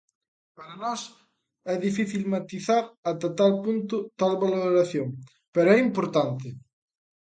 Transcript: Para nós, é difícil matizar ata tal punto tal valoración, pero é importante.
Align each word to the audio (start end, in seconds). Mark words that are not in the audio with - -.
Para 0.57 0.75
nós, 0.83 1.01
é 1.73 1.75
difícil 1.87 2.23
matizar 2.33 2.83
ata 3.09 3.29
tal 3.39 3.53
punto 3.65 3.95
tal 4.19 4.33
valoración, 4.43 5.07
pero 5.53 5.67
é 5.75 5.77
importante. 5.87 6.47